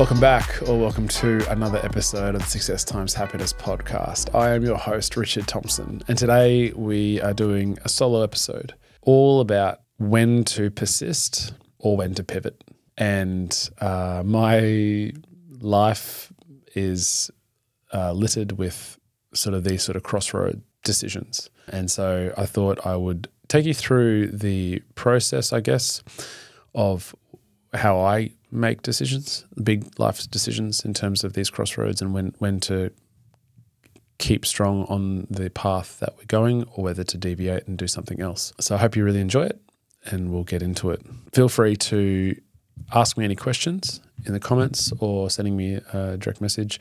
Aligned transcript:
Welcome 0.00 0.18
back, 0.18 0.62
or 0.66 0.80
welcome 0.80 1.08
to 1.08 1.46
another 1.52 1.78
episode 1.84 2.34
of 2.34 2.40
the 2.40 2.48
Success 2.48 2.84
Times 2.84 3.12
Happiness 3.12 3.52
podcast. 3.52 4.34
I 4.34 4.54
am 4.54 4.64
your 4.64 4.78
host, 4.78 5.14
Richard 5.14 5.46
Thompson, 5.46 6.00
and 6.08 6.16
today 6.16 6.72
we 6.72 7.20
are 7.20 7.34
doing 7.34 7.76
a 7.84 7.90
solo 7.90 8.22
episode 8.22 8.72
all 9.02 9.42
about 9.42 9.80
when 9.98 10.44
to 10.44 10.70
persist 10.70 11.52
or 11.78 11.98
when 11.98 12.14
to 12.14 12.24
pivot. 12.24 12.64
And 12.96 13.54
uh, 13.82 14.22
my 14.24 15.12
life 15.58 16.32
is 16.74 17.30
uh, 17.92 18.12
littered 18.12 18.52
with 18.52 18.98
sort 19.34 19.52
of 19.52 19.64
these 19.64 19.82
sort 19.82 19.96
of 19.96 20.02
crossroad 20.02 20.62
decisions. 20.82 21.50
And 21.68 21.90
so 21.90 22.32
I 22.38 22.46
thought 22.46 22.86
I 22.86 22.96
would 22.96 23.28
take 23.48 23.66
you 23.66 23.74
through 23.74 24.28
the 24.28 24.82
process, 24.94 25.52
I 25.52 25.60
guess, 25.60 26.02
of 26.74 27.14
how 27.74 28.00
I 28.00 28.30
make 28.50 28.82
decisions, 28.82 29.44
big 29.62 29.98
life 29.98 30.28
decisions 30.30 30.84
in 30.84 30.94
terms 30.94 31.24
of 31.24 31.34
these 31.34 31.50
crossroads 31.50 32.02
and 32.02 32.12
when 32.12 32.34
when 32.38 32.60
to 32.60 32.90
keep 34.18 34.44
strong 34.44 34.84
on 34.84 35.26
the 35.30 35.48
path 35.50 35.98
that 36.00 36.14
we're 36.18 36.26
going 36.26 36.64
or 36.74 36.84
whether 36.84 37.02
to 37.02 37.16
deviate 37.16 37.66
and 37.66 37.78
do 37.78 37.86
something 37.86 38.20
else. 38.20 38.52
So 38.60 38.74
I 38.74 38.78
hope 38.78 38.94
you 38.94 39.02
really 39.02 39.20
enjoy 39.20 39.46
it 39.46 39.60
and 40.04 40.30
we'll 40.30 40.44
get 40.44 40.62
into 40.62 40.90
it. 40.90 41.00
Feel 41.32 41.48
free 41.48 41.74
to 41.76 42.38
ask 42.92 43.16
me 43.16 43.24
any 43.24 43.34
questions 43.34 44.00
in 44.26 44.34
the 44.34 44.40
comments 44.40 44.92
or 45.00 45.30
sending 45.30 45.56
me 45.56 45.80
a 45.92 46.18
direct 46.18 46.40
message 46.40 46.78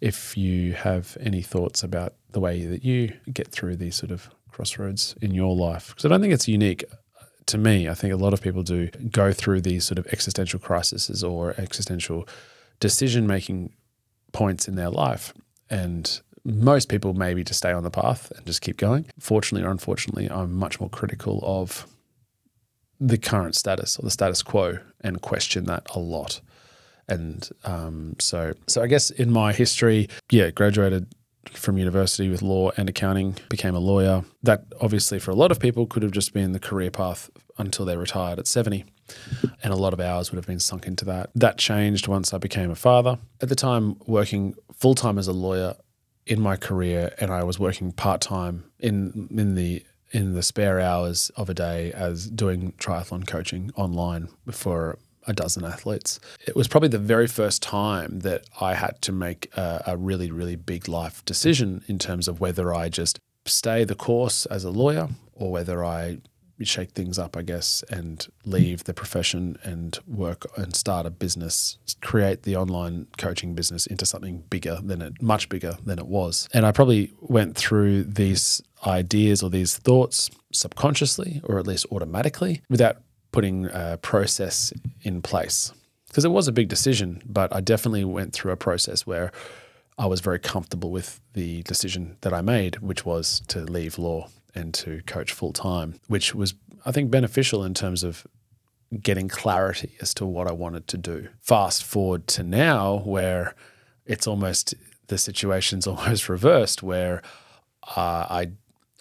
if 0.00 0.36
you 0.36 0.72
have 0.72 1.18
any 1.20 1.42
thoughts 1.42 1.82
about 1.82 2.14
the 2.32 2.40
way 2.40 2.64
that 2.64 2.82
you 2.82 3.12
get 3.30 3.48
through 3.48 3.76
these 3.76 3.96
sort 3.96 4.10
of 4.10 4.30
crossroads 4.50 5.14
in 5.20 5.34
your 5.34 5.54
life. 5.54 5.88
Because 5.88 6.06
I 6.06 6.08
don't 6.08 6.22
think 6.22 6.32
it's 6.32 6.48
unique 6.48 6.84
to 7.50 7.58
me, 7.58 7.88
I 7.88 7.94
think 7.94 8.12
a 8.12 8.16
lot 8.16 8.32
of 8.32 8.42
people 8.42 8.62
do 8.62 8.88
go 9.10 9.32
through 9.32 9.60
these 9.60 9.84
sort 9.84 9.98
of 9.98 10.06
existential 10.08 10.58
crises 10.58 11.22
or 11.22 11.54
existential 11.58 12.26
decision 12.78 13.26
making 13.26 13.72
points 14.32 14.68
in 14.68 14.76
their 14.76 14.90
life. 14.90 15.34
And 15.68 16.20
most 16.44 16.88
people 16.88 17.14
maybe 17.14 17.44
just 17.44 17.58
stay 17.58 17.72
on 17.72 17.82
the 17.82 17.90
path 17.90 18.32
and 18.36 18.46
just 18.46 18.62
keep 18.62 18.76
going. 18.76 19.06
Fortunately 19.18 19.66
or 19.66 19.70
unfortunately, 19.70 20.30
I'm 20.30 20.54
much 20.54 20.80
more 20.80 20.88
critical 20.88 21.40
of 21.42 21.86
the 22.98 23.18
current 23.18 23.54
status 23.54 23.98
or 23.98 24.02
the 24.02 24.10
status 24.10 24.42
quo 24.42 24.78
and 25.00 25.20
question 25.20 25.64
that 25.64 25.86
a 25.94 25.98
lot. 25.98 26.40
And 27.08 27.48
um, 27.64 28.14
so, 28.20 28.54
so 28.68 28.82
I 28.82 28.86
guess 28.86 29.10
in 29.10 29.32
my 29.32 29.52
history, 29.52 30.08
yeah, 30.30 30.50
graduated 30.50 31.06
from 31.52 31.78
university 31.78 32.28
with 32.28 32.42
law 32.42 32.70
and 32.76 32.88
accounting, 32.88 33.36
became 33.48 33.74
a 33.74 33.80
lawyer. 33.80 34.24
That 34.42 34.64
obviously 34.80 35.18
for 35.18 35.30
a 35.30 35.34
lot 35.34 35.50
of 35.50 35.60
people 35.60 35.86
could 35.86 36.02
have 36.02 36.12
just 36.12 36.32
been 36.32 36.52
the 36.52 36.60
career 36.60 36.90
path 36.90 37.30
until 37.58 37.84
they 37.84 37.96
retired 37.96 38.38
at 38.38 38.46
70. 38.46 38.84
And 39.62 39.72
a 39.72 39.76
lot 39.76 39.92
of 39.92 40.00
hours 40.00 40.30
would 40.30 40.36
have 40.36 40.46
been 40.46 40.60
sunk 40.60 40.86
into 40.86 41.04
that. 41.06 41.30
That 41.34 41.58
changed 41.58 42.08
once 42.08 42.32
I 42.32 42.38
became 42.38 42.70
a 42.70 42.76
father. 42.76 43.18
At 43.40 43.48
the 43.48 43.56
time, 43.56 43.96
working 44.06 44.54
full 44.72 44.94
time 44.94 45.18
as 45.18 45.26
a 45.26 45.32
lawyer 45.32 45.74
in 46.26 46.40
my 46.40 46.56
career, 46.56 47.12
and 47.18 47.32
I 47.32 47.42
was 47.42 47.58
working 47.58 47.92
part 47.92 48.20
time 48.20 48.64
in 48.78 49.28
in 49.30 49.56
the 49.56 49.84
in 50.12 50.34
the 50.34 50.42
spare 50.42 50.80
hours 50.80 51.30
of 51.36 51.48
a 51.48 51.54
day 51.54 51.92
as 51.92 52.28
doing 52.30 52.72
triathlon 52.78 53.26
coaching 53.26 53.70
online 53.76 54.28
for 54.50 54.98
a 55.30 55.32
dozen 55.32 55.64
athletes. 55.64 56.20
It 56.46 56.56
was 56.56 56.68
probably 56.68 56.88
the 56.88 56.98
very 56.98 57.26
first 57.26 57.62
time 57.62 58.20
that 58.20 58.44
I 58.60 58.74
had 58.74 59.00
to 59.02 59.12
make 59.12 59.50
a, 59.56 59.82
a, 59.86 59.96
really, 59.96 60.30
really 60.30 60.56
big 60.56 60.88
life 60.88 61.24
decision 61.24 61.82
in 61.86 61.98
terms 61.98 62.28
of 62.28 62.40
whether 62.40 62.74
I 62.74 62.88
just 62.88 63.18
stay 63.46 63.84
the 63.84 63.94
course 63.94 64.44
as 64.46 64.64
a 64.64 64.70
lawyer 64.70 65.08
or 65.34 65.50
whether 65.50 65.84
I 65.84 66.18
shake 66.62 66.90
things 66.90 67.18
up, 67.18 67.36
I 67.36 67.42
guess, 67.42 67.82
and 67.88 68.26
leave 68.44 68.84
the 68.84 68.92
profession 68.92 69.56
and 69.62 69.98
work 70.06 70.46
and 70.56 70.74
start 70.74 71.06
a 71.06 71.10
business, 71.10 71.78
create 72.02 72.42
the 72.42 72.56
online 72.56 73.06
coaching 73.16 73.54
business 73.54 73.86
into 73.86 74.04
something 74.04 74.44
bigger 74.50 74.78
than 74.82 75.00
it, 75.00 75.22
much 75.22 75.48
bigger 75.48 75.78
than 75.84 75.98
it 75.98 76.06
was. 76.06 76.48
And 76.52 76.66
I 76.66 76.72
probably 76.72 77.12
went 77.20 77.56
through 77.56 78.04
these 78.04 78.60
ideas 78.86 79.42
or 79.42 79.50
these 79.50 79.78
thoughts 79.78 80.30
subconsciously 80.52 81.40
or 81.44 81.58
at 81.58 81.66
least 81.66 81.86
automatically 81.90 82.62
without 82.68 82.98
putting 83.32 83.66
a 83.66 83.98
process 84.02 84.72
in 85.02 85.22
place. 85.22 85.72
Because 86.08 86.24
it 86.24 86.30
was 86.30 86.48
a 86.48 86.52
big 86.52 86.68
decision, 86.68 87.22
but 87.24 87.54
I 87.54 87.60
definitely 87.60 88.04
went 88.04 88.32
through 88.32 88.52
a 88.52 88.56
process 88.56 89.06
where 89.06 89.30
I 89.96 90.06
was 90.06 90.20
very 90.20 90.38
comfortable 90.38 90.90
with 90.90 91.20
the 91.34 91.62
decision 91.62 92.16
that 92.22 92.32
I 92.32 92.40
made, 92.40 92.76
which 92.80 93.04
was 93.04 93.42
to 93.48 93.60
leave 93.60 93.98
law 93.98 94.28
and 94.54 94.74
to 94.74 95.02
coach 95.06 95.32
full 95.32 95.52
time, 95.52 96.00
which 96.08 96.34
was, 96.34 96.54
I 96.84 96.90
think, 96.90 97.10
beneficial 97.10 97.64
in 97.64 97.74
terms 97.74 98.02
of 98.02 98.26
getting 99.00 99.28
clarity 99.28 99.96
as 100.00 100.12
to 100.14 100.26
what 100.26 100.48
I 100.48 100.52
wanted 100.52 100.88
to 100.88 100.98
do. 100.98 101.28
Fast 101.38 101.84
forward 101.84 102.26
to 102.28 102.42
now, 102.42 103.02
where 103.04 103.54
it's 104.04 104.26
almost 104.26 104.74
the 105.06 105.18
situation's 105.18 105.86
almost 105.86 106.28
reversed, 106.28 106.82
where 106.82 107.22
uh, 107.96 108.26
I 108.28 108.50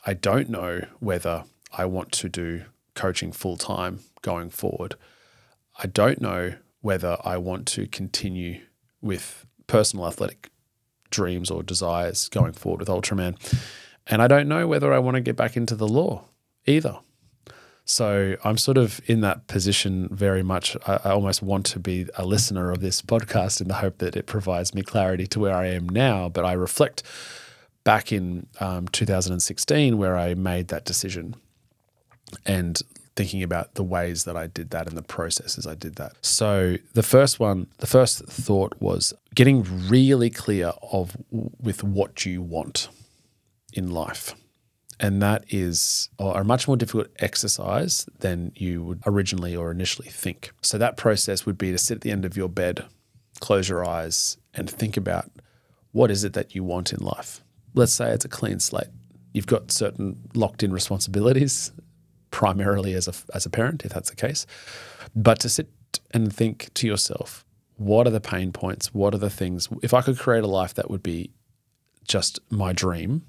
I 0.06 0.14
don't 0.14 0.50
know 0.50 0.86
whether 1.00 1.44
I 1.72 1.86
want 1.86 2.12
to 2.14 2.30
do 2.30 2.64
coaching 3.00 3.32
full 3.32 3.56
time 3.56 4.02
going 4.22 4.50
forward. 4.50 4.96
I 5.82 5.88
don't 5.88 6.20
know 6.20 6.56
whether 6.82 7.18
I 7.24 7.38
want 7.38 7.66
to 7.70 7.88
continue 7.88 8.60
with 9.02 9.46
personal 9.68 10.06
athletic 10.06 10.50
dreams 11.10 11.50
or 11.50 11.64
desires 11.64 12.28
going 12.28 12.52
forward 12.52 12.82
with 12.82 12.90
Ultraman. 12.90 13.38
And 14.06 14.22
I 14.22 14.28
don't 14.28 14.50
know 14.50 14.68
whether 14.68 14.94
I 14.94 15.00
want 15.00 15.16
to 15.16 15.22
get 15.22 15.38
back 15.38 15.56
into 15.56 15.76
the 15.76 15.88
law 15.88 16.26
either. 16.66 17.00
So 17.86 18.36
I'm 18.44 18.58
sort 18.58 18.78
of 18.78 19.00
in 19.06 19.22
that 19.22 19.48
position 19.48 20.10
very 20.12 20.44
much. 20.44 20.76
I, 20.86 21.00
I, 21.06 21.12
almost 21.12 21.42
want 21.42 21.66
to 21.68 21.80
be 21.80 22.06
a 22.18 22.26
listener 22.26 22.70
of 22.70 22.82
this 22.82 23.02
podcast 23.02 23.62
in 23.62 23.68
the 23.68 23.76
hope 23.76 23.98
that 24.00 24.16
it 24.16 24.28
provides 24.28 24.76
me 24.76 24.84
clarity 24.84 25.26
to 25.28 25.40
where 25.40 25.56
I 25.56 25.68
am 25.68 25.88
now. 25.90 26.30
But 26.30 26.46
I 26.46 26.54
reflect 26.54 27.02
back 27.84 28.12
in 28.12 28.46
um, 28.60 28.90
2016 28.90 29.98
where 29.98 30.18
I 30.18 30.36
made 30.36 30.68
that 30.68 30.86
decision 30.86 31.36
and 32.46 32.82
thinking 33.16 33.44
about 33.44 33.74
the 33.74 33.84
ways 33.84 34.24
that 34.24 34.38
I 34.38 34.48
did 34.48 34.70
that 34.70 34.88
and 34.88 34.98
the 34.98 35.02
processes 35.02 35.68
I 35.68 35.76
did 35.76 35.96
that. 35.96 36.14
So 36.22 36.78
the 36.94 37.04
first 37.04 37.38
one, 37.38 37.68
the 37.80 37.88
first 37.88 38.26
thought 38.26 38.74
was 38.80 39.14
getting 39.36 39.90
really 39.90 40.30
clear 40.30 40.72
of 40.92 41.18
with 41.30 41.84
what 41.84 42.26
you 42.26 42.42
want 42.42 42.88
in 43.74 43.92
life. 43.92 44.36
And 45.02 45.22
that 45.22 45.44
is 45.50 46.10
a 46.18 46.44
much 46.44 46.68
more 46.68 46.78
difficult 46.78 47.08
exercise 47.20 48.06
than 48.20 48.54
you 48.56 48.84
would 48.84 49.02
originally 49.06 49.56
or 49.56 49.72
initially 49.72 50.10
think. 50.10 50.52
So 50.62 50.78
that 50.78 50.96
process 50.96 51.46
would 51.46 51.58
be 51.58 51.72
to 51.72 51.78
sit 51.78 51.96
at 51.96 52.02
the 52.02 52.12
end 52.12 52.24
of 52.26 52.38
your 52.38 52.50
bed, 52.50 52.86
close 53.42 53.68
your 53.68 53.86
eyes, 53.86 54.38
and 54.54 54.70
think 54.70 54.96
about 54.96 55.30
what 55.92 56.10
is 56.10 56.24
it 56.24 56.34
that 56.34 56.56
you 56.56 56.64
want 56.64 56.94
in 56.94 57.00
life. 57.00 57.42
Let's 57.74 57.94
say 57.94 58.12
it's 58.12 58.26
a 58.26 58.30
clean 58.30 58.60
slate. 58.60 58.88
You've 59.34 59.48
got 59.48 59.72
certain 59.72 60.30
locked 60.34 60.64
in 60.64 60.72
responsibilities 60.72 61.72
primarily 62.32 62.94
as 62.94 63.08
a, 63.08 63.14
as 63.36 63.46
a 63.46 63.50
parent, 63.50 63.86
if 63.86 63.94
that's 63.94 64.10
the 64.10 64.16
case. 64.16 64.46
But 65.16 65.40
to 65.40 65.50
sit 65.50 65.70
and 66.12 66.34
think 66.34 66.74
to 66.76 66.88
yourself, 66.88 67.46
what 67.78 68.08
are 68.08 68.12
the 68.12 68.22
pain 68.22 68.52
points? 68.52 68.94
What 68.94 69.14
are 69.14 69.20
the 69.20 69.30
things? 69.30 69.70
If 69.82 69.94
I 69.94 70.02
could 70.02 70.20
create 70.20 70.44
a 70.44 70.48
life 70.48 70.74
that 70.76 70.90
would 70.90 71.04
be 71.04 71.32
just 72.08 72.40
my 72.50 72.74
dream, 72.74 73.24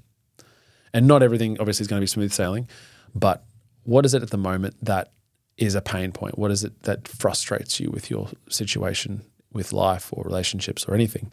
and 0.92 1.06
not 1.06 1.22
everything 1.22 1.58
obviously 1.60 1.84
is 1.84 1.88
going 1.88 2.00
to 2.00 2.02
be 2.02 2.08
smooth 2.08 2.32
sailing, 2.32 2.68
but 3.14 3.44
what 3.84 4.04
is 4.04 4.14
it 4.14 4.22
at 4.22 4.30
the 4.30 4.38
moment 4.38 4.76
that 4.82 5.12
is 5.56 5.74
a 5.74 5.80
pain 5.80 6.10
point? 6.10 6.38
What 6.38 6.50
is 6.50 6.64
it 6.64 6.82
that 6.82 7.06
frustrates 7.06 7.78
you 7.78 7.90
with 7.90 8.10
your 8.10 8.28
situation 8.48 9.22
with 9.52 9.72
life 9.72 10.10
or 10.12 10.24
relationships 10.24 10.84
or 10.86 10.94
anything? 10.94 11.30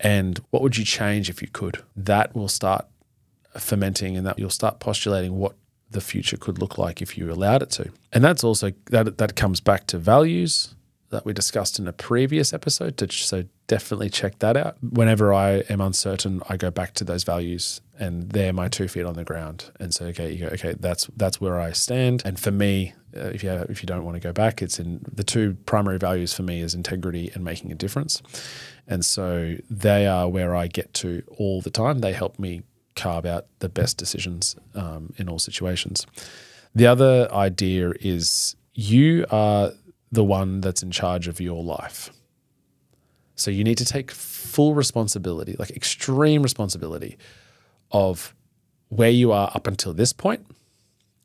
And 0.00 0.40
what 0.50 0.62
would 0.62 0.76
you 0.76 0.84
change 0.84 1.28
if 1.28 1.42
you 1.42 1.48
could? 1.48 1.82
That 1.94 2.34
will 2.34 2.48
start 2.48 2.86
fermenting 3.58 4.16
and 4.16 4.26
that 4.26 4.38
you'll 4.38 4.50
start 4.50 4.78
postulating 4.80 5.36
what 5.36 5.54
the 5.96 6.00
future 6.02 6.36
could 6.36 6.58
look 6.58 6.76
like 6.78 7.00
if 7.02 7.16
you 7.16 7.32
allowed 7.32 7.62
it 7.62 7.70
to. 7.70 7.90
And 8.12 8.22
that's 8.22 8.44
also 8.44 8.72
that 8.90 9.18
that 9.18 9.34
comes 9.34 9.60
back 9.60 9.86
to 9.88 9.98
values 9.98 10.74
that 11.10 11.24
we 11.24 11.32
discussed 11.32 11.78
in 11.78 11.88
a 11.88 11.92
previous 11.92 12.52
episode. 12.52 12.96
To, 12.98 13.10
so 13.10 13.44
definitely 13.66 14.10
check 14.10 14.38
that 14.40 14.56
out. 14.56 14.76
Whenever 14.82 15.32
I 15.32 15.64
am 15.70 15.80
uncertain, 15.80 16.42
I 16.48 16.56
go 16.56 16.70
back 16.70 16.92
to 16.94 17.04
those 17.04 17.24
values, 17.24 17.80
and 17.98 18.30
they're 18.30 18.52
my 18.52 18.68
two 18.68 18.88
feet 18.88 19.06
on 19.06 19.14
the 19.14 19.24
ground. 19.24 19.70
And 19.80 19.94
so, 19.94 20.04
okay, 20.06 20.32
you 20.32 20.46
go, 20.46 20.52
okay, 20.52 20.74
that's 20.78 21.08
that's 21.16 21.40
where 21.40 21.58
I 21.58 21.72
stand. 21.72 22.22
And 22.26 22.38
for 22.38 22.50
me, 22.50 22.92
uh, 23.16 23.30
if 23.36 23.42
you 23.42 23.50
if 23.68 23.82
you 23.82 23.86
don't 23.86 24.04
want 24.04 24.16
to 24.16 24.20
go 24.20 24.32
back, 24.32 24.60
it's 24.60 24.78
in 24.78 25.00
the 25.10 25.24
two 25.24 25.56
primary 25.64 25.98
values 25.98 26.34
for 26.34 26.42
me 26.42 26.60
is 26.60 26.74
integrity 26.74 27.30
and 27.34 27.42
making 27.42 27.72
a 27.72 27.74
difference. 27.74 28.22
And 28.86 29.04
so 29.04 29.56
they 29.70 30.06
are 30.06 30.28
where 30.28 30.54
I 30.54 30.66
get 30.66 30.92
to 30.94 31.22
all 31.38 31.60
the 31.62 31.70
time. 31.70 32.00
They 32.00 32.12
help 32.12 32.38
me 32.38 32.62
carve 32.96 33.26
out 33.26 33.46
the 33.60 33.68
best 33.68 33.96
decisions 33.96 34.56
um, 34.74 35.12
in 35.16 35.28
all 35.28 35.38
situations. 35.38 36.06
The 36.74 36.86
other 36.86 37.32
idea 37.32 37.92
is 38.00 38.56
you 38.74 39.26
are 39.30 39.72
the 40.10 40.24
one 40.24 40.60
that's 40.60 40.82
in 40.82 40.90
charge 40.90 41.28
of 41.28 41.40
your 41.40 41.62
life. 41.62 42.10
So 43.34 43.50
you 43.50 43.64
need 43.64 43.78
to 43.78 43.84
take 43.84 44.10
full 44.10 44.74
responsibility, 44.74 45.56
like 45.58 45.70
extreme 45.70 46.42
responsibility 46.42 47.18
of 47.92 48.34
where 48.88 49.10
you 49.10 49.32
are 49.32 49.50
up 49.54 49.66
until 49.66 49.92
this 49.92 50.12
point. 50.12 50.46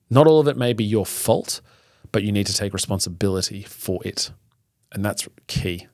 Not 0.10 0.28
all 0.28 0.40
of 0.40 0.48
it 0.48 0.58
may 0.58 0.74
be 0.74 0.84
your 0.84 1.06
fault, 1.06 1.62
but 2.12 2.24
you 2.24 2.32
need 2.32 2.48
to 2.48 2.54
take 2.54 2.74
responsibility 2.74 3.64
for 3.64 4.02
it. 4.04 4.32
And 4.92 5.06
that's 5.06 5.28
key 5.48 5.88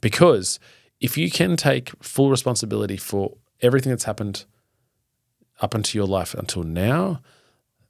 Because 0.00 0.58
if 1.00 1.16
you 1.16 1.30
can 1.30 1.56
take 1.56 1.90
full 2.02 2.28
responsibility 2.28 2.98
for 2.98 3.36
everything 3.62 3.90
that's 3.90 4.04
happened 4.04 4.44
up 5.62 5.74
into 5.74 5.96
your 5.96 6.06
life 6.06 6.34
until 6.34 6.62
now, 6.62 7.22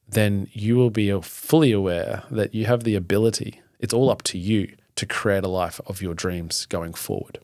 then 0.08 0.46
you 0.52 0.76
will 0.76 0.90
be 0.90 1.10
fully 1.22 1.72
aware 1.72 2.22
that 2.30 2.54
you 2.54 2.66
have 2.66 2.84
the 2.84 2.94
ability, 2.94 3.60
it's 3.80 3.94
all 3.94 4.10
up 4.10 4.22
to 4.22 4.38
you 4.38 4.74
to 4.94 5.06
create 5.06 5.42
a 5.42 5.48
life 5.48 5.80
of 5.86 6.02
your 6.02 6.14
dreams 6.14 6.66
going 6.66 6.92
forward. 6.92 7.38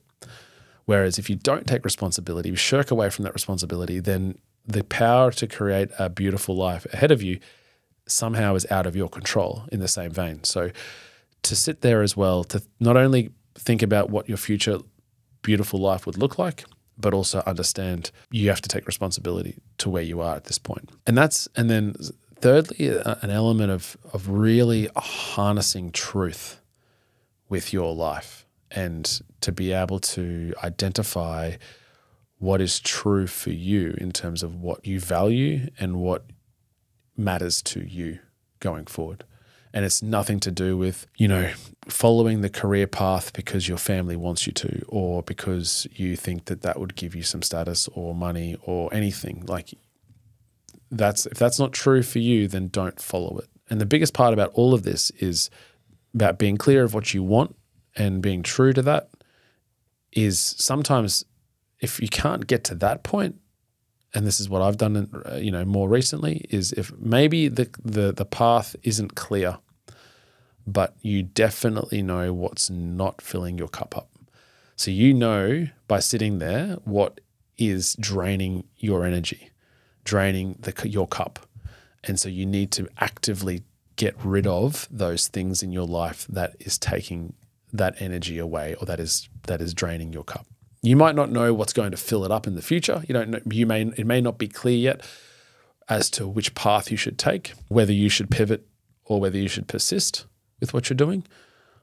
Whereas 0.85 1.19
if 1.19 1.29
you 1.29 1.37
don't 1.37 1.67
take 1.67 1.85
responsibility, 1.85 2.51
you 2.51 2.57
shirk 2.57 2.91
away 2.91 3.11
from 3.11 3.25
that 3.25 3.35
responsibility, 3.35 4.01
then 4.01 4.39
the 4.67 4.85
power 4.85 5.31
to 5.33 5.47
create 5.47 5.91
a 5.99 6.09
beautiful 6.11 6.55
life 6.57 6.87
ahead 6.93 7.11
of 7.11 7.23
you 7.23 7.41
somehow 8.07 8.55
is 8.55 8.67
out 8.71 8.87
of 8.87 8.95
your 8.95 9.09
control 9.09 9.65
in 9.73 9.81
the 9.81 9.89
same 9.89 10.11
vein. 10.11 10.45
So 10.45 10.71
to 11.43 11.57
sit 11.57 11.81
there 11.81 12.03
as 12.03 12.17
well, 12.17 12.45
to 12.45 12.63
not 12.81 12.97
only 12.97 13.31
think 13.55 13.83
about 13.83 14.11
what 14.11 14.29
your 14.29 14.39
future 14.39 14.79
beautiful 15.43 15.81
life 15.81 16.07
would 16.07 16.19
look 16.19 16.39
like, 16.39 16.65
but 16.99 17.15
also 17.15 17.43
understand 17.47 18.11
you 18.31 18.49
have 18.49 18.61
to 18.61 18.69
take 18.69 18.87
responsibility 18.87 19.57
to 19.79 19.89
where 19.89 20.03
you 20.03 20.21
are 20.21 20.37
at 20.37 20.45
this 20.45 20.59
point. 20.59 20.91
And 21.07 21.17
that's, 21.17 21.49
and 21.57 21.71
then 21.71 21.95
thirdly, 22.37 22.99
uh, 22.99 23.15
an 23.23 23.31
element 23.31 23.71
of, 23.71 23.97
of 24.13 24.29
really 24.29 24.89
harnessing 24.97 25.93
truth 25.93 26.61
with 27.49 27.73
your 27.73 27.95
life 27.95 28.47
and 28.71 29.21
to 29.41 29.53
be 29.53 29.73
able 29.73 29.99
to 29.99 30.53
identify 30.63 31.57
what 32.39 32.61
is 32.61 32.79
true 32.81 33.27
for 33.27 33.51
you 33.51 33.95
in 33.99 34.13
terms 34.13 34.43
of 34.43 34.55
what 34.55 34.87
you 34.87 35.01
value 35.01 35.69
and 35.79 35.97
what 35.97 36.25
matters 37.17 37.61
to 37.63 37.81
you 37.81 38.19
going 38.61 38.87
forward. 38.87 39.25
And 39.73 39.85
it's 39.85 40.03
nothing 40.03 40.41
to 40.41 40.51
do 40.51 40.77
with, 40.77 41.07
you 41.17 41.29
know, 41.29 41.51
following 41.89 42.41
the 42.41 42.49
career 42.49 42.87
path 42.87 43.33
because 43.33 43.69
your 43.69 43.79
family 43.79 44.17
wants 44.17 44.47
you 44.47 44.53
to, 44.55 44.85
or 44.89 45.23
because 45.23 45.87
you 45.93 46.17
think 46.17 46.47
that 46.47 46.63
that 46.63 46.81
would 46.81 46.95
give 46.95 47.15
you 47.15 47.23
some 47.23 47.43
status 47.43 47.89
or 47.89 48.15
money 48.15 48.57
or 48.63 48.93
anything. 48.95 49.45
Like, 49.47 49.75
that's 50.91 51.27
if 51.27 51.39
that's 51.39 51.59
not 51.59 51.73
true 51.73 52.03
for 52.03 52.19
you, 52.19 52.49
then 52.49 52.69
don't 52.69 53.01
follow 53.01 53.39
it. 53.39 53.49
And 53.69 53.81
the 53.81 53.87
biggest 53.87 54.15
part 54.15 54.33
about 54.33 54.53
all 54.55 54.73
of 54.73 54.83
this 54.85 55.11
is 55.19 55.51
about 56.15 56.39
being 56.39 56.57
clear 56.57 56.85
of 56.85 56.95
what 56.95 57.13
you 57.13 57.23
want 57.23 57.55
and 57.95 58.23
being 58.23 58.43
true 58.43 58.73
to 58.73 58.83
that. 58.83 59.11
Is 60.13 60.41
sometimes 60.41 61.27
if 61.81 62.01
you 62.01 62.09
can't 62.09 62.47
get 62.47 62.65
to 62.65 62.75
that 62.77 63.03
point, 63.03 63.37
and 64.15 64.27
this 64.27 64.41
is 64.41 64.49
what 64.49 64.63
I've 64.63 64.79
done, 64.79 65.11
uh, 65.31 65.37
you 65.37 65.51
know, 65.51 65.65
more 65.65 65.89
recently, 65.89 66.47
is 66.51 66.73
if 66.73 66.93
maybe 66.99 67.49
the 67.49 67.69
the 67.85 68.13
the 68.13 68.25
path 68.25 68.75
isn't 68.83 69.15
clear, 69.15 69.59
but 70.67 70.95
you 71.03 71.23
definitely 71.23 72.03
know 72.03 72.33
what's 72.33 72.71
not 72.71 73.21
filling 73.21 73.59
your 73.59 73.69
cup 73.69 73.97
up. 73.97 74.11
So 74.77 74.91
you 74.91 75.13
know 75.13 75.69
by 75.89 76.01
sitting 76.01 76.39
there 76.39 76.77
what 76.85 77.21
is 77.57 77.97
draining 77.99 78.65
your 78.77 79.05
energy, 79.05 79.51
draining 80.05 80.57
the 80.61 80.89
your 80.89 81.09
cup, 81.09 81.41
and 82.05 82.19
so 82.19 82.29
you 82.29 82.47
need 82.47 82.71
to 82.73 82.89
actively 82.99 83.63
get 83.97 84.15
rid 84.25 84.47
of 84.47 84.87
those 84.91 85.27
things 85.27 85.63
in 85.63 85.73
your 85.73 85.87
life 85.87 86.27
that 86.29 86.55
is 86.61 86.79
taking 86.79 87.35
that 87.73 88.01
energy 88.01 88.39
away 88.39 88.75
or 88.81 88.87
that 88.87 89.01
is 89.01 89.29
that 89.49 89.61
is 89.61 89.75
draining 89.75 90.13
your 90.13 90.25
cup. 90.25 90.47
You 90.83 90.97
might 90.97 91.15
not 91.15 91.31
know 91.31 91.53
what's 91.53 91.73
going 91.73 91.91
to 91.91 91.97
fill 91.97 92.25
it 92.25 92.31
up 92.31 92.47
in 92.47 92.55
the 92.55 92.63
future. 92.63 93.03
You 93.09 93.13
don't 93.13 93.31
know, 93.31 93.41
you 93.51 93.67
may 93.67 93.83
it 93.83 94.07
may 94.07 94.21
not 94.21 94.39
be 94.39 94.49
clear 94.49 94.77
yet 94.77 95.05
as 95.89 96.11
to 96.11 96.29
which 96.29 96.55
path 96.55 96.91
you 96.91 96.97
should 96.97 97.19
take, 97.19 97.53
whether 97.69 97.93
you 97.93 98.09
should 98.09 98.31
pivot 98.31 98.67
or 99.05 99.21
whether 99.21 99.39
you 99.39 99.49
should 99.49 99.67
persist 99.67 100.27
with 100.61 100.73
what 100.75 100.89
you're 100.89 100.97
doing. 100.97 101.25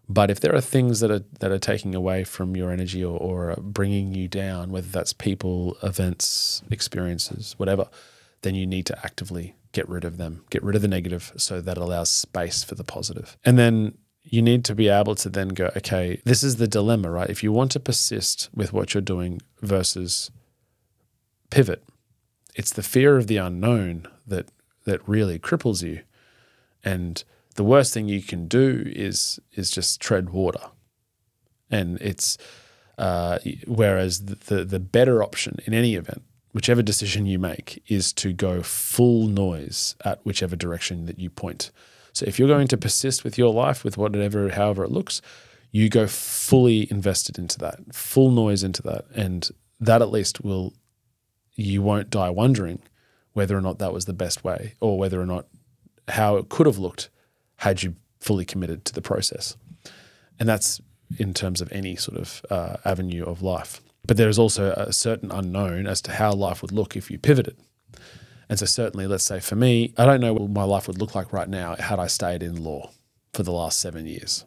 But 0.07 0.29
if 0.29 0.39
there 0.39 0.53
are 0.55 0.61
things 0.61 0.99
that 0.99 1.09
are 1.09 1.23
that 1.39 1.51
are 1.51 1.59
taking 1.59 1.95
away 1.95 2.23
from 2.23 2.55
your 2.55 2.71
energy 2.71 3.03
or, 3.03 3.17
or 3.17 3.55
bringing 3.59 4.13
you 4.13 4.27
down, 4.27 4.71
whether 4.71 4.87
that's 4.87 5.13
people, 5.13 5.77
events, 5.81 6.61
experiences, 6.69 7.55
whatever, 7.57 7.87
then 8.43 8.55
you 8.55 8.67
need 8.67 8.85
to 8.85 8.97
actively 9.03 9.55
get 9.71 9.89
rid 9.89 10.05
of 10.05 10.17
them, 10.17 10.45
get 10.49 10.63
rid 10.63 10.75
of 10.75 10.81
the 10.81 10.87
negative, 10.87 11.33
so 11.35 11.59
that 11.59 11.77
allows 11.77 12.09
space 12.09 12.63
for 12.63 12.75
the 12.75 12.83
positive. 12.83 13.35
And 13.43 13.57
then 13.57 13.97
you 14.25 14.41
need 14.41 14.65
to 14.65 14.75
be 14.75 14.89
able 14.89 15.15
to 15.15 15.29
then 15.29 15.49
go, 15.49 15.71
okay, 15.77 16.19
this 16.25 16.43
is 16.43 16.55
the 16.57 16.67
dilemma, 16.67 17.11
right? 17.11 17.29
If 17.29 17.43
you 17.43 17.51
want 17.51 17.71
to 17.71 17.79
persist 17.79 18.49
with 18.53 18.73
what 18.73 18.93
you're 18.93 19.01
doing 19.01 19.41
versus 19.61 20.31
pivot, 21.51 21.83
it's 22.55 22.73
the 22.73 22.83
fear 22.83 23.17
of 23.17 23.27
the 23.27 23.37
unknown 23.37 24.07
that 24.25 24.49
that 24.85 25.07
really 25.07 25.39
cripples 25.39 25.83
you. 25.83 26.01
And 26.83 27.23
the 27.55 27.63
worst 27.63 27.93
thing 27.93 28.07
you 28.07 28.21
can 28.21 28.47
do 28.47 28.83
is 28.85 29.39
is 29.53 29.69
just 29.69 30.01
tread 30.01 30.31
water. 30.31 30.71
And 31.69 31.99
it's 32.01 32.37
uh, 32.97 33.39
whereas 33.67 34.25
the, 34.25 34.35
the 34.35 34.65
the 34.65 34.79
better 34.79 35.21
option 35.21 35.59
in 35.65 35.73
any 35.73 35.95
event, 35.95 36.23
whichever 36.51 36.81
decision 36.81 37.25
you 37.25 37.37
make, 37.37 37.83
is 37.87 38.13
to 38.13 38.33
go 38.33 38.63
full 38.63 39.27
noise 39.27 39.95
at 40.03 40.25
whichever 40.25 40.55
direction 40.55 41.05
that 41.05 41.19
you 41.19 41.29
point. 41.29 41.71
So 42.15 42.25
if 42.25 42.39
you're 42.39 42.47
going 42.47 42.69
to 42.69 42.77
persist 42.77 43.25
with 43.25 43.37
your 43.37 43.53
life, 43.53 43.83
with 43.83 43.97
whatever, 43.97 44.49
however 44.49 44.85
it 44.85 44.91
looks, 44.91 45.21
you 45.71 45.89
go 45.89 46.07
fully 46.07 46.89
invested 46.89 47.37
into 47.37 47.59
that, 47.59 47.93
full 47.93 48.31
noise 48.31 48.63
into 48.63 48.81
that. 48.83 49.05
And 49.13 49.49
that 49.81 50.01
at 50.01 50.09
least 50.09 50.41
will, 50.41 50.73
you 51.55 51.81
won't 51.81 52.09
die 52.09 52.29
wondering 52.29 52.79
whether 53.33 53.57
or 53.57 53.61
not 53.61 53.79
that 53.79 53.91
was 53.91 54.05
the 54.05 54.13
best 54.13 54.45
way 54.45 54.75
or 54.79 54.97
whether 54.97 55.21
or 55.21 55.25
not 55.25 55.47
how 56.07 56.37
it 56.37 56.47
could 56.47 56.65
have 56.65 56.77
looked 56.77 57.09
had 57.57 57.83
you 57.83 57.95
fully 58.21 58.45
committed 58.45 58.85
to 58.85 58.93
the 58.93 59.01
process. 59.01 59.57
And 60.39 60.47
that's 60.47 60.79
in 61.19 61.33
terms 61.33 61.59
of 61.59 61.69
any 61.73 61.97
sort 61.97 62.17
of 62.17 62.45
uh, 62.49 62.77
avenue 62.85 63.25
of 63.25 63.41
life. 63.41 63.81
But 64.07 64.15
there 64.15 64.29
is 64.29 64.39
also 64.39 64.71
a 64.71 64.93
certain 64.93 65.31
unknown 65.31 65.85
as 65.85 66.01
to 66.03 66.13
how 66.13 66.31
life 66.31 66.61
would 66.61 66.71
look 66.71 66.95
if 66.95 67.11
you 67.11 67.17
pivoted. 67.17 67.57
And 68.49 68.59
so, 68.59 68.65
certainly, 68.65 69.07
let's 69.07 69.23
say 69.23 69.39
for 69.39 69.55
me, 69.55 69.93
I 69.97 70.05
don't 70.05 70.21
know 70.21 70.33
what 70.33 70.49
my 70.49 70.63
life 70.63 70.87
would 70.87 70.99
look 70.99 71.15
like 71.15 71.33
right 71.33 71.49
now 71.49 71.75
had 71.75 71.99
I 71.99 72.07
stayed 72.07 72.43
in 72.43 72.63
law 72.63 72.91
for 73.33 73.43
the 73.43 73.51
last 73.51 73.79
seven 73.79 74.05
years. 74.05 74.45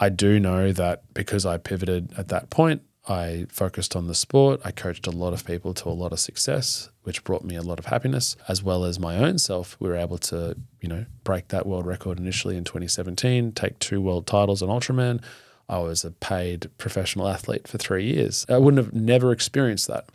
I 0.00 0.08
do 0.08 0.38
know 0.38 0.72
that 0.72 1.02
because 1.14 1.44
I 1.44 1.58
pivoted 1.58 2.12
at 2.16 2.28
that 2.28 2.50
point, 2.50 2.82
I 3.08 3.46
focused 3.48 3.96
on 3.96 4.06
the 4.06 4.14
sport. 4.14 4.60
I 4.64 4.70
coached 4.70 5.06
a 5.06 5.10
lot 5.10 5.32
of 5.32 5.44
people 5.44 5.72
to 5.74 5.88
a 5.88 5.90
lot 5.90 6.12
of 6.12 6.20
success, 6.20 6.90
which 7.02 7.24
brought 7.24 7.42
me 7.42 7.56
a 7.56 7.62
lot 7.62 7.78
of 7.78 7.86
happiness, 7.86 8.36
as 8.48 8.62
well 8.62 8.84
as 8.84 9.00
my 9.00 9.16
own 9.16 9.38
self. 9.38 9.76
We 9.80 9.88
were 9.88 9.96
able 9.96 10.18
to, 10.18 10.56
you 10.80 10.88
know, 10.88 11.06
break 11.24 11.48
that 11.48 11.66
world 11.66 11.86
record 11.86 12.18
initially 12.18 12.56
in 12.56 12.64
2017, 12.64 13.52
take 13.52 13.78
two 13.78 14.00
world 14.00 14.26
titles 14.26 14.62
on 14.62 14.68
Ultraman. 14.68 15.22
I 15.70 15.78
was 15.78 16.04
a 16.04 16.10
paid 16.10 16.70
professional 16.76 17.28
athlete 17.28 17.66
for 17.66 17.78
three 17.78 18.04
years. 18.04 18.44
I 18.48 18.58
wouldn't 18.58 18.84
have 18.84 18.94
never 18.94 19.32
experienced 19.32 19.88
that 19.88 20.08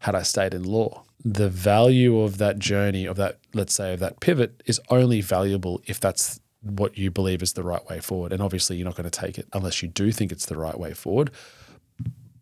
had 0.00 0.14
I 0.14 0.22
stayed 0.22 0.54
in 0.54 0.64
law 0.64 1.04
the 1.24 1.48
value 1.48 2.20
of 2.20 2.38
that 2.38 2.58
journey, 2.58 3.06
of 3.06 3.16
that, 3.16 3.38
let's 3.54 3.74
say, 3.74 3.94
of 3.94 4.00
that 4.00 4.20
pivot 4.20 4.62
is 4.66 4.80
only 4.90 5.20
valuable 5.20 5.80
if 5.86 6.00
that's 6.00 6.40
what 6.62 6.96
you 6.96 7.10
believe 7.10 7.42
is 7.42 7.52
the 7.52 7.62
right 7.62 7.84
way 7.88 8.00
forward. 8.00 8.32
And 8.32 8.42
obviously, 8.42 8.76
you're 8.76 8.84
not 8.84 8.96
going 8.96 9.08
to 9.08 9.20
take 9.20 9.38
it 9.38 9.46
unless 9.52 9.82
you 9.82 9.88
do 9.88 10.10
think 10.12 10.32
it's 10.32 10.46
the 10.46 10.56
right 10.56 10.78
way 10.78 10.94
forward. 10.94 11.30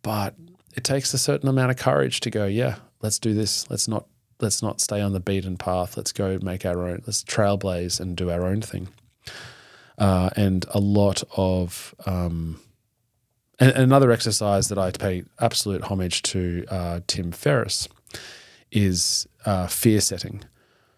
But 0.01 0.35
it 0.75 0.83
takes 0.83 1.13
a 1.13 1.17
certain 1.17 1.49
amount 1.49 1.71
of 1.71 1.77
courage 1.77 2.21
to 2.21 2.29
go, 2.29 2.45
yeah, 2.45 2.77
let's 3.01 3.19
do 3.19 3.33
this. 3.33 3.69
Let's 3.69 3.87
not 3.87 4.05
let's 4.39 4.63
not 4.63 4.81
stay 4.81 5.01
on 5.01 5.13
the 5.13 5.19
beaten 5.19 5.57
path. 5.57 5.95
Let's 5.95 6.11
go 6.11 6.39
make 6.41 6.65
our 6.65 6.83
own. 6.83 7.03
Let's 7.05 7.23
trailblaze 7.23 7.99
and 7.99 8.15
do 8.15 8.31
our 8.31 8.45
own 8.45 8.61
thing. 8.61 8.87
Uh, 9.97 10.31
and 10.35 10.65
a 10.71 10.79
lot 10.79 11.23
of 11.37 11.93
um, 12.07 12.59
and 13.59 13.71
another 13.73 14.11
exercise 14.11 14.69
that 14.69 14.79
I 14.79 14.89
pay 14.89 15.23
absolute 15.39 15.83
homage 15.83 16.23
to 16.23 16.65
uh, 16.69 16.99
Tim 17.05 17.31
Ferriss 17.31 17.87
is 18.71 19.27
uh, 19.45 19.67
fear 19.67 20.01
setting. 20.01 20.43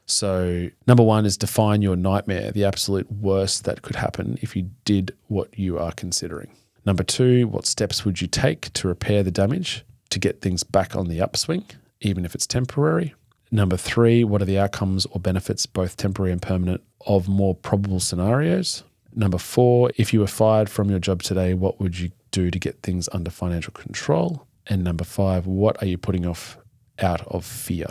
So, 0.06 0.70
number 0.86 1.04
one 1.04 1.26
is 1.26 1.38
define 1.38 1.82
your 1.82 1.96
nightmare, 1.96 2.52
the 2.52 2.66
absolute 2.66 3.10
worst 3.12 3.64
that 3.64 3.82
could 3.82 3.96
happen 3.96 4.38
if 4.42 4.56
you 4.56 4.70
did 4.84 5.16
what 5.28 5.58
you 5.58 5.80
are 5.80 5.94
considering. 5.94 6.52
Number 6.86 7.04
two, 7.04 7.48
what 7.48 7.66
steps 7.66 8.04
would 8.04 8.22
you 8.22 8.28
take 8.28 8.74
to 8.74 8.88
repair 8.88 9.24
the 9.24 9.32
damage 9.32 9.86
to 10.10 10.20
get 10.20 10.42
things 10.42 10.64
back 10.64 10.96
on 10.96 11.08
the 11.08 11.22
upswing, 11.22 11.66
even 12.02 12.26
if 12.26 12.36
it's 12.36 12.46
temporary? 12.46 13.14
Number 13.52 13.78
three, 13.78 14.24
what 14.24 14.42
are 14.42 14.46
the 14.46 14.60
outcomes 14.60 15.06
or 15.06 15.22
benefits, 15.22 15.66
both 15.66 15.96
temporary 15.96 16.32
and 16.32 16.42
permanent, 16.42 16.82
of 17.08 17.30
more 17.30 17.56
probable 17.56 18.00
scenarios? 18.00 18.84
Number 19.16 19.38
four, 19.38 19.92
if 19.96 20.12
you 20.12 20.20
were 20.20 20.28
fired 20.28 20.70
from 20.70 20.90
your 20.90 21.00
job 21.00 21.22
today, 21.22 21.54
what 21.54 21.80
would 21.80 21.98
you 21.98 22.12
do 22.32 22.50
to 22.50 22.60
get 22.60 22.82
things 22.82 23.08
under 23.14 23.30
financial 23.30 23.72
control? 23.72 24.48
And 24.68 24.84
number 24.84 25.04
five, 25.04 25.46
what 25.46 25.82
are 25.82 25.86
you 25.86 25.98
putting 25.98 26.26
off 26.26 26.58
out 27.00 27.22
of 27.28 27.46
fear. 27.46 27.88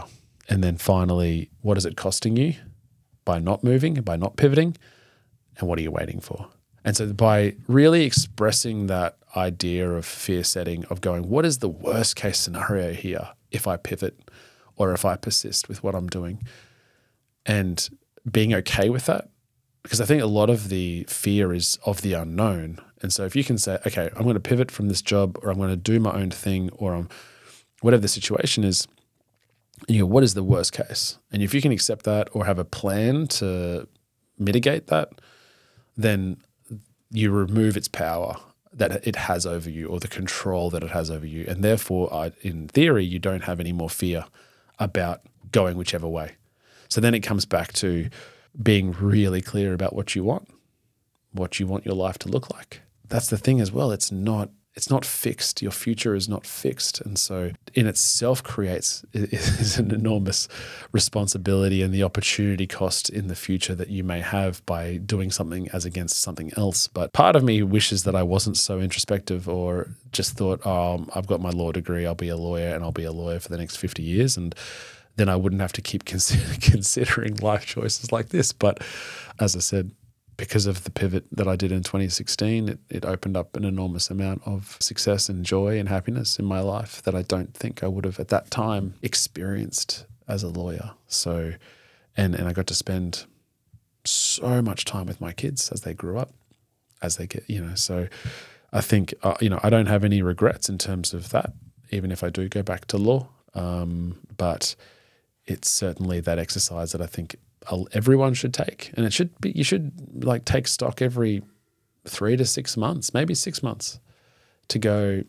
And 0.49 0.63
then 0.63 0.77
finally, 0.77 1.51
what 1.61 1.79
is 1.79 1.87
it 1.87 1.97
costing 1.97 2.37
you 2.37 2.55
by 3.25 3.39
not 3.39 3.65
moving, 3.65 3.95
by 3.95 4.17
not 4.17 4.37
pivoting? 4.37 4.77
And 5.59 5.69
what 5.69 5.79
are 5.79 5.83
you 5.83 5.91
waiting 5.91 6.21
for? 6.21 6.49
And 6.85 6.97
so 6.97 7.13
by 7.13 7.55
really 7.69 8.05
expressing 8.05 8.89
that 8.89 9.17
idea 9.37 9.91
of 9.91 10.05
fear 10.05 10.43
setting, 10.43 10.85
of 10.87 11.01
going, 11.01 11.29
what 11.29 11.45
is 11.45 11.59
the 11.59 11.69
worst 11.69 12.17
case 12.17 12.39
scenario 12.39 12.93
here 12.93 13.29
if 13.51 13.67
I 13.67 13.77
pivot 13.77 14.19
or 14.77 14.93
if 14.93 15.05
I 15.05 15.17
persist 15.17 15.69
with 15.69 15.83
what 15.83 15.95
I'm 15.95 16.09
doing? 16.09 16.43
And 17.47 17.89
being 18.31 18.55
okay 18.55 18.89
with 18.89 19.07
that 19.07 19.29
because 19.83 20.01
I 20.01 20.05
think 20.05 20.23
a 20.23 20.27
lot 20.27 20.49
of 20.49 20.69
the 20.69 21.05
fear 21.09 21.53
is 21.53 21.79
of 21.85 22.03
the 22.03 22.13
unknown. 22.13 22.79
And 23.01 23.13
so 23.13 23.25
if 23.25 23.35
you 23.35 23.43
can 23.43 23.59
say, 23.59 23.79
okay, 23.87 24.11
I'm 24.15 24.23
going 24.23 24.35
to 24.35 24.41
pivot 24.41 24.71
from 24.71 24.89
this 24.89 25.03
job 25.03 25.39
or 25.43 25.51
I'm 25.51 25.59
going 25.59 25.71
to 25.71 25.77
do 25.77 25.99
my 25.99 26.13
own 26.13 26.31
thing 26.31 26.71
or 26.75 26.95
I'm 26.95 27.09
whatever 27.83 28.01
the 28.01 28.09
situation 28.09 28.65
is, 28.65 28.89
you 29.89 29.99
know, 29.99 30.07
what 30.07 30.23
is 30.23 30.35
the 30.35 30.43
worst 30.43 30.73
case? 30.73 31.19
And 31.31 31.43
if 31.43 31.53
you 31.53 31.61
can 31.61 31.73
accept 31.73 32.05
that 32.05 32.29
or 32.33 32.47
have 32.47 32.59
a 32.59 32.65
plan 32.65 33.27
to 33.29 33.87
mitigate 34.39 34.87
that, 34.87 35.11
then 35.97 36.39
you 37.11 37.31
remove 37.31 37.77
its 37.77 37.89
power 37.89 38.37
that 38.73 39.07
it 39.07 39.17
has 39.17 39.45
over 39.45 39.69
you 39.69 39.87
or 39.89 40.01
the 40.01 40.09
control 40.09 40.71
that 40.71 40.83
it 40.83 40.91
has 40.91 41.11
over 41.11 41.27
you. 41.27 41.45
And 41.47 41.63
therefore, 41.63 42.33
in 42.41 42.69
theory, 42.69 43.05
you 43.05 43.19
don't 43.19 43.45
have 43.45 43.61
any 43.61 43.73
more 43.73 43.91
fear 43.91 44.25
about 44.79 45.21
going 45.51 45.77
whichever 45.77 46.09
way. 46.09 46.37
So 46.89 47.01
then 47.01 47.15
it 47.15 47.21
comes 47.21 47.45
back 47.45 47.73
to 47.75 48.09
being 48.63 48.93
really 48.93 49.43
clear 49.43 49.75
about 49.75 49.95
what 49.95 50.15
you 50.15 50.25
want, 50.25 50.49
what 51.33 51.61
you 51.61 51.67
want 51.67 51.85
your 51.85 51.95
life 51.95 52.19
to 52.21 52.29
look 52.29 52.51
like. 52.55 52.81
That's 53.09 53.29
the 53.29 53.37
thing 53.37 53.61
as 53.61 53.73
well. 53.73 53.91
It's 53.91 54.11
not 54.11 54.49
it's 54.75 54.89
not 54.89 55.05
fixed. 55.05 55.61
Your 55.61 55.71
future 55.71 56.15
is 56.15 56.29
not 56.29 56.47
fixed, 56.47 57.01
and 57.03 57.19
so 57.19 57.51
in 57.75 57.87
itself 57.87 58.43
creates 58.43 59.05
is 59.13 59.79
an 59.79 59.91
enormous 59.91 60.49
responsibility 60.93 61.83
and 61.83 61.93
the 61.93 62.03
opportunity 62.03 62.67
cost 62.67 63.11
in 63.11 63.29
the 63.29 63.35
future 63.35 63.75
that 63.75 63.91
you 63.91 64.03
may 64.03 64.21
have 64.21 64.65
by 64.65 64.97
doing 64.97 65.31
something 65.31 65.69
as 65.71 65.85
against 65.85 66.21
something 66.21 66.53
else. 66.57 66.87
But 66.87 67.13
part 67.13 67.37
of 67.37 67.45
me 67.45 67.63
wishes 67.63 68.05
that 68.05 68.17
I 68.17 68.23
wasn't 68.23 68.57
so 68.57 68.81
introspective 68.81 69.47
or 69.49 69.89
just 70.11 70.37
thought, 70.37 70.65
oh, 70.65 71.07
I've 71.15 71.27
got 71.27 71.41
my 71.41 71.51
law 71.51 71.73
degree, 71.73 72.07
I'll 72.07 72.15
be 72.15 72.29
a 72.29 72.37
lawyer, 72.37 72.75
and 72.75 72.83
I'll 72.83 72.93
be 72.93 73.05
a 73.05 73.13
lawyer 73.13 73.41
for 73.41 73.51
the 73.51 73.59
next 73.59 73.77
fifty 73.77 74.03
years, 74.03 74.39
and 74.39 74.55
then 75.17 75.29
I 75.29 75.37
wouldn't 75.37 75.61
have 75.61 75.73
to 75.75 75.83
keep 75.83 76.05
consider, 76.07 76.59
considering 76.61 77.37
life 77.37 77.67
choices 77.67 78.11
like 78.11 78.31
this. 78.31 78.53
But 78.53 78.83
as 79.39 79.55
I 79.55 79.61
said, 79.61 79.91
because 80.37 80.67
of 80.67 80.85
the 80.85 80.91
pivot 80.91 81.25
that 81.33 81.47
I 81.47 81.57
did 81.57 81.73
in 81.73 81.83
2016, 81.83 82.69
it, 82.69 82.79
it 82.89 83.05
opened 83.05 83.37
up 83.37 83.57
an 83.57 83.65
enormous 83.65 84.11
amount 84.11 84.43
of 84.47 84.77
success 84.81 85.29
and 85.29 85.45
joy 85.45 85.79
and 85.79 85.89
happiness 85.89 86.39
in 86.39 86.45
my 86.45 86.61
life 86.61 87.03
that 87.03 87.15
I 87.15 87.23
don't 87.23 87.55
think 87.55 87.83
I 87.83 87.87
would 87.87 88.05
have 88.05 88.19
at 88.19 88.29
that 88.29 88.51
time 88.51 88.95
experienced 89.03 90.07
as 90.29 90.43
a 90.43 90.49
lawyer. 90.49 90.93
So, 91.07 91.53
and, 92.17 92.35
and 92.35 92.49
I 92.49 92.53
got 92.53 92.67
to 92.69 92.75
spend 92.75 93.27
so 94.05 94.63
much 94.63 94.85
time 94.85 95.07
with 95.07 95.21
my 95.21 95.33
kids 95.33 95.71
as 95.71 95.83
they 95.83 95.95
grew 95.95 96.19
up, 96.19 96.33
as 97.03 97.17
they 97.17 97.27
get, 97.27 97.45
you 97.49 97.65
know, 97.65 97.75
so 97.75 98.09
I 98.73 98.81
think, 98.81 99.15
uh, 99.23 99.37
you 99.41 99.51
know, 99.51 99.61
I 99.63 99.71
don't 99.71 99.87
have 99.87 100.03
any 100.03 100.23
regrets 100.23 100.69
in 100.69 100.79
terms 100.79 101.13
of 101.13 101.31
that, 101.31 101.53
even 101.91 102.11
if 102.11 102.25
I 102.25 102.31
do 102.31 102.49
go 102.49 102.63
back 102.63 102.87
to 102.87 102.97
law. 102.97 103.29
Um, 103.55 104.19
but 104.37 104.75
it's 105.47 105.71
certainly 105.71 106.21
that 106.21 106.39
exercise 106.39 106.93
that 106.93 107.03
I 107.03 107.07
think 107.07 107.37
everyone 107.93 108.35
should 108.35 108.55
take, 108.55 108.91
and 108.95 109.07
it 109.07 109.13
should 109.13 109.39
be 109.41 109.53
you 109.53 109.65
should 109.65 110.25
like 110.25 110.45
take 110.45 110.67
stock 110.69 111.03
every 111.03 111.43
three 112.07 112.37
to 112.37 112.45
six 112.45 112.77
months, 112.77 113.15
maybe 113.15 113.35
six 113.35 113.63
months, 113.63 114.01
to 114.69 114.79
go. 114.79 115.23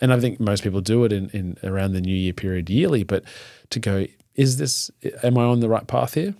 And 0.00 0.12
I 0.12 0.20
think 0.20 0.40
most 0.40 0.62
people 0.62 0.80
do 0.80 1.04
it 1.04 1.12
in, 1.12 1.28
in 1.30 1.58
around 1.62 1.92
the 1.92 2.00
New 2.00 2.14
Year 2.14 2.32
period 2.32 2.70
yearly, 2.70 3.04
but 3.04 3.24
to 3.70 3.78
go, 3.78 4.06
is 4.34 4.56
this 4.56 4.90
am 5.22 5.36
I 5.36 5.44
on 5.44 5.60
the 5.60 5.68
right 5.68 5.86
path 5.86 6.14
here? 6.14 6.34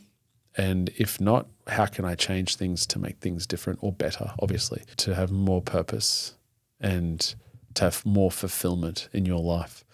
And 0.56 0.90
if 0.96 1.20
not, 1.20 1.46
how 1.66 1.86
can 1.86 2.04
I 2.04 2.14
change 2.14 2.56
things 2.56 2.86
to 2.86 2.98
make 2.98 3.18
things 3.18 3.46
different 3.46 3.78
or 3.82 3.92
better? 3.92 4.32
Obviously, 4.40 4.82
to 4.98 5.14
have 5.14 5.30
more 5.30 5.62
purpose 5.62 6.34
and 6.80 7.34
to 7.74 7.84
have 7.84 8.04
more 8.04 8.30
fulfillment 8.30 9.08
in 9.12 9.26
your 9.26 9.40
life. 9.40 9.84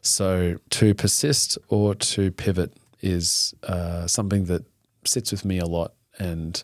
So 0.00 0.56
to 0.70 0.94
persist 0.94 1.58
or 1.68 1.94
to 1.94 2.30
pivot 2.30 2.72
is 3.00 3.54
uh, 3.64 4.06
something 4.06 4.44
that 4.46 4.64
sits 5.08 5.30
with 5.30 5.44
me 5.44 5.58
a 5.58 5.66
lot, 5.66 5.94
and 6.18 6.62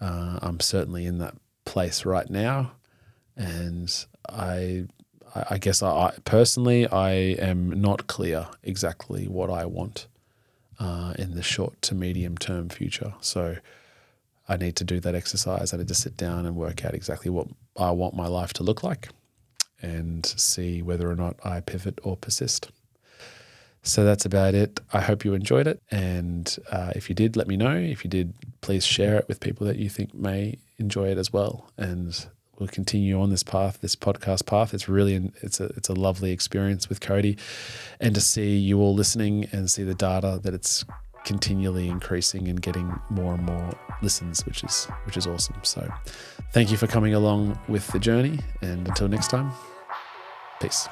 uh, 0.00 0.38
I'm 0.42 0.60
certainly 0.60 1.06
in 1.06 1.18
that 1.18 1.34
place 1.64 2.04
right 2.04 2.28
now. 2.28 2.72
And 3.36 3.92
I, 4.28 4.86
I 5.48 5.58
guess 5.58 5.82
I, 5.82 6.12
personally, 6.24 6.86
I 6.86 7.10
am 7.10 7.80
not 7.80 8.06
clear 8.06 8.48
exactly 8.62 9.26
what 9.26 9.50
I 9.50 9.64
want 9.64 10.06
uh, 10.78 11.14
in 11.18 11.34
the 11.34 11.42
short 11.42 11.80
to 11.82 11.94
medium 11.94 12.36
term 12.36 12.68
future. 12.68 13.14
So 13.20 13.56
I 14.48 14.56
need 14.56 14.76
to 14.76 14.84
do 14.84 15.00
that 15.00 15.14
exercise. 15.14 15.72
I 15.72 15.78
need 15.78 15.88
to 15.88 15.94
sit 15.94 16.16
down 16.16 16.46
and 16.46 16.56
work 16.56 16.84
out 16.84 16.94
exactly 16.94 17.30
what 17.30 17.46
I 17.76 17.90
want 17.92 18.14
my 18.14 18.26
life 18.26 18.52
to 18.54 18.62
look 18.62 18.82
like 18.82 19.08
and 19.80 20.24
see 20.26 20.82
whether 20.82 21.10
or 21.10 21.16
not 21.16 21.36
I 21.44 21.60
pivot 21.60 21.98
or 22.02 22.16
persist. 22.16 22.70
So 23.82 24.04
that's 24.04 24.24
about 24.24 24.54
it. 24.54 24.80
I 24.92 25.00
hope 25.00 25.24
you 25.24 25.34
enjoyed 25.34 25.66
it. 25.66 25.82
And 25.90 26.56
uh, 26.70 26.92
if 26.94 27.08
you 27.08 27.14
did, 27.14 27.36
let 27.36 27.48
me 27.48 27.56
know. 27.56 27.74
If 27.74 28.04
you 28.04 28.10
did, 28.10 28.32
please 28.60 28.86
share 28.86 29.16
it 29.16 29.26
with 29.28 29.40
people 29.40 29.66
that 29.66 29.76
you 29.76 29.88
think 29.88 30.14
may 30.14 30.58
enjoy 30.78 31.08
it 31.08 31.18
as 31.18 31.32
well. 31.32 31.68
And 31.76 32.26
we'll 32.58 32.68
continue 32.68 33.20
on 33.20 33.30
this 33.30 33.42
path, 33.42 33.80
this 33.80 33.96
podcast 33.96 34.46
path. 34.46 34.72
It's 34.72 34.88
really, 34.88 35.32
it's 35.42 35.58
a, 35.58 35.64
it's 35.76 35.88
a 35.88 35.94
lovely 35.94 36.30
experience 36.30 36.88
with 36.88 37.00
Cody 37.00 37.36
and 37.98 38.14
to 38.14 38.20
see 38.20 38.56
you 38.56 38.78
all 38.78 38.94
listening 38.94 39.48
and 39.50 39.68
see 39.68 39.82
the 39.82 39.94
data 39.94 40.38
that 40.42 40.54
it's 40.54 40.84
continually 41.24 41.88
increasing 41.88 42.48
and 42.48 42.60
getting 42.60 42.98
more 43.10 43.34
and 43.34 43.44
more 43.44 43.72
listens, 44.00 44.44
which 44.46 44.62
is, 44.62 44.86
which 45.06 45.16
is 45.16 45.26
awesome. 45.26 45.56
So 45.62 45.88
thank 46.52 46.70
you 46.70 46.76
for 46.76 46.86
coming 46.86 47.14
along 47.14 47.58
with 47.68 47.86
the 47.88 47.98
journey. 47.98 48.38
And 48.60 48.86
until 48.86 49.08
next 49.08 49.28
time, 49.28 49.52
Peace. 50.62 50.88